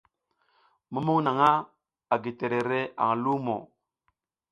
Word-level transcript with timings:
Mumuƞ 0.91 1.19
naƞʼha 1.25 1.51
a 2.13 2.15
gi 2.23 2.31
terere 2.39 2.79
aƞ 3.03 3.11
lumo. 3.23 3.55